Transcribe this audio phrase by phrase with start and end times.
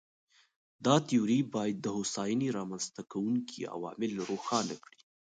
[0.85, 5.01] دا تیوري باید د هوساینې رامنځته کوونکي عوامل روښانه کړي.